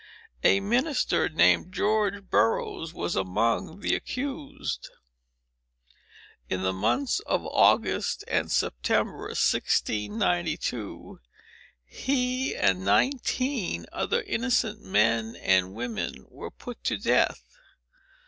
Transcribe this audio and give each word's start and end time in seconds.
A 0.43 0.59
minister, 0.61 1.29
named 1.29 1.71
George 1.73 2.27
Burroughs, 2.31 2.91
was 2.91 3.15
among 3.15 3.81
the 3.81 3.93
accused. 3.93 4.89
In 6.49 6.63
the 6.63 6.73
months 6.73 7.19
of 7.27 7.45
August 7.45 8.23
and 8.27 8.51
September, 8.51 9.27
1692, 9.27 11.19
he, 11.85 12.55
and 12.55 12.83
nineteen 12.83 13.85
other 13.91 14.23
innocent 14.23 14.81
men 14.81 15.35
and 15.35 15.75
women, 15.75 16.25
were 16.29 16.49
put 16.49 16.83
to 16.85 16.97
death. 16.97 17.43